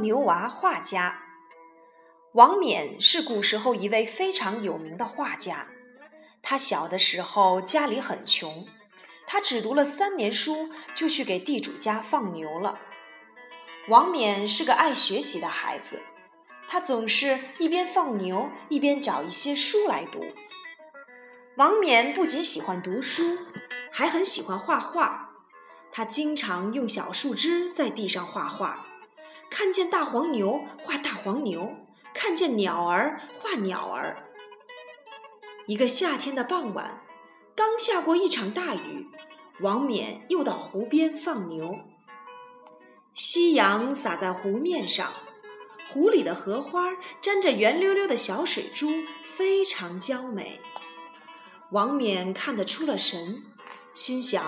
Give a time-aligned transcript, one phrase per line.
[0.00, 1.22] 牛娃画家。
[2.32, 5.68] 王冕是古时候一位非常有名的画家。
[6.42, 8.66] 他小的时候家里很穷，
[9.26, 12.80] 他只读了三年书就去给地主家放牛了。
[13.88, 16.00] 王冕是个爱学习的孩子，
[16.68, 20.24] 他总是一边放牛一边找一些书来读。
[21.56, 23.38] 王冕不仅喜欢读书，
[23.90, 25.30] 还很喜欢画画。
[25.92, 28.86] 他经常用小树枝在地上画画，
[29.50, 31.74] 看见大黄牛画大黄牛，
[32.14, 34.24] 看见鸟儿画鸟儿。
[35.66, 37.02] 一个夏天的傍晚，
[37.54, 39.08] 刚下过一场大雨，
[39.60, 41.78] 王冕又到湖边放牛。
[43.12, 45.12] 夕阳洒在湖面上，
[45.88, 48.88] 湖里的荷花沾着圆溜溜的小水珠，
[49.22, 50.60] 非常娇美。
[51.72, 53.42] 王冕看得出了神，
[53.92, 54.42] 心想。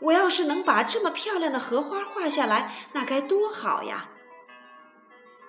[0.00, 4.10] 我要是能把这么漂亮的荷花画下来，那该多好呀！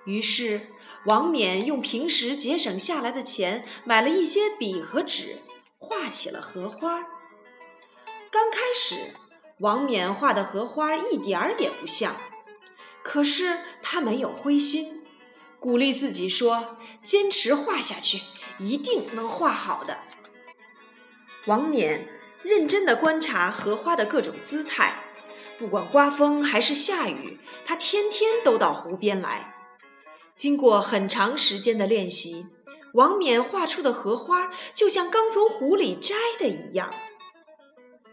[0.07, 0.61] 于是，
[1.05, 5.37] 王冕用平时节省下来的钱，买了一些笔和纸，
[5.77, 7.01] 画起了荷花。
[8.31, 9.13] 刚开始，
[9.59, 12.15] 王冕画的荷花一点儿也不像，
[13.03, 15.05] 可是他没有灰心，
[15.59, 18.21] 鼓励自己说：“坚持画下去，
[18.57, 19.99] 一定能画好的。”
[21.45, 22.09] 王冕。
[22.43, 25.03] 认真地观察荷花的各种姿态，
[25.57, 29.56] 不管刮风还是下雨，他天天都到湖边来。
[30.37, 32.45] 经过很长时间的练习，
[32.93, 36.93] 王冕画出的荷花就像刚从湖里摘的一样。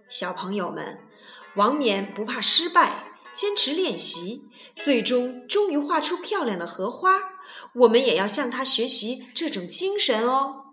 [0.08, 1.00] 小朋友们，
[1.56, 7.20] 王冕不怕失败，坚持练习，最终终于画出漂亮的荷花。
[7.75, 10.64] 我们也要向他学习这种精神哦。